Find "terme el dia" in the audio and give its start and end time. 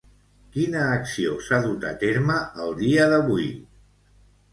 2.05-3.05